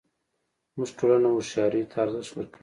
زموږ 0.73 0.89
ټولنه 0.97 1.27
هوښیارۍ 1.33 1.83
ته 1.91 1.95
ارزښت 2.03 2.31
ورکوي 2.35 2.59